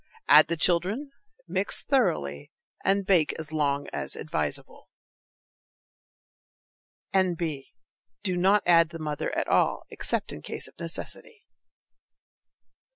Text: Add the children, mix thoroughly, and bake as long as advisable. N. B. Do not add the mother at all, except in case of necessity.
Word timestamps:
Add 0.27 0.47
the 0.47 0.57
children, 0.57 1.11
mix 1.47 1.83
thoroughly, 1.83 2.51
and 2.83 3.05
bake 3.05 3.33
as 3.37 3.53
long 3.53 3.87
as 3.93 4.15
advisable. 4.15 4.89
N. 7.13 7.35
B. 7.35 7.75
Do 8.23 8.35
not 8.35 8.63
add 8.65 8.89
the 8.89 8.97
mother 8.97 9.29
at 9.37 9.47
all, 9.47 9.83
except 9.91 10.31
in 10.31 10.41
case 10.41 10.67
of 10.67 10.73
necessity. 10.79 11.45